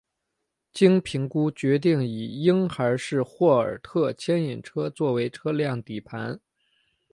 [0.73, 6.39] 经评估决定以婴孩式霍尔特牵引车作为车辆底盘。